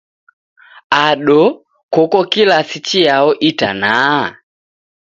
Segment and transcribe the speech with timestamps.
[1.05, 1.37] Ado,
[1.95, 4.23] koko kilasi chiyao itanaha?